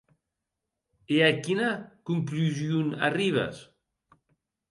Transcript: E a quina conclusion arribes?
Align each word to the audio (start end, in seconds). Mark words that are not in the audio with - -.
E 1.15 1.17
a 1.29 1.31
quina 1.47 1.67
conclusion 2.11 2.87
arribes? 3.09 3.55